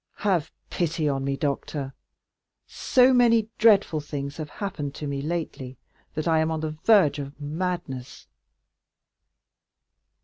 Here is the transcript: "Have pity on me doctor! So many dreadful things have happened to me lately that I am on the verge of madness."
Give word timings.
"Have 0.25 0.51
pity 0.71 1.07
on 1.07 1.23
me 1.23 1.37
doctor! 1.37 1.93
So 2.65 3.13
many 3.13 3.49
dreadful 3.59 3.99
things 3.99 4.37
have 4.37 4.49
happened 4.49 4.95
to 4.95 5.05
me 5.05 5.21
lately 5.21 5.77
that 6.15 6.27
I 6.27 6.39
am 6.39 6.49
on 6.49 6.61
the 6.61 6.71
verge 6.71 7.19
of 7.19 7.39
madness." 7.39 8.25